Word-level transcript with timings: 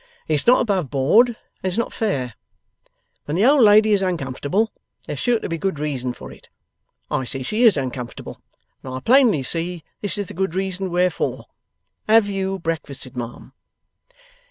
'It's 0.27 0.47
not 0.47 0.59
above 0.61 0.89
board 0.89 1.27
and 1.29 1.35
it's 1.61 1.77
not 1.77 1.93
fair. 1.93 2.33
When 3.25 3.35
the 3.37 3.45
old 3.45 3.61
lady 3.61 3.91
is 3.93 4.01
uncomfortable, 4.01 4.71
there's 5.05 5.19
sure 5.19 5.37
to 5.39 5.47
be 5.47 5.59
good 5.59 5.77
reason 5.77 6.11
for 6.11 6.31
it. 6.31 6.49
I 7.11 7.23
see 7.23 7.43
she 7.43 7.61
is 7.65 7.77
uncomfortable, 7.77 8.41
and 8.81 8.95
I 8.95 8.99
plainly 9.01 9.43
see 9.43 9.83
this 10.01 10.17
is 10.17 10.27
the 10.29 10.33
good 10.33 10.55
reason 10.55 10.89
wherefore. 10.89 11.45
HAVE 12.09 12.27
you 12.31 12.57
breakfasted, 12.57 13.15
ma'am. 13.15 13.53